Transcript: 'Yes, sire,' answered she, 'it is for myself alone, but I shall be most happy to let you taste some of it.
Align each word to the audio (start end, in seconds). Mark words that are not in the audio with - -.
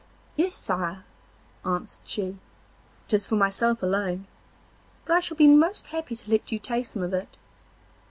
'Yes, 0.35 0.55
sire,' 0.55 1.03
answered 1.63 2.01
she, 2.07 2.39
'it 3.05 3.13
is 3.13 3.27
for 3.27 3.35
myself 3.35 3.83
alone, 3.83 4.25
but 5.05 5.13
I 5.13 5.19
shall 5.19 5.37
be 5.37 5.45
most 5.45 5.89
happy 5.89 6.15
to 6.15 6.31
let 6.31 6.51
you 6.51 6.57
taste 6.57 6.93
some 6.93 7.03
of 7.03 7.13
it. 7.13 7.37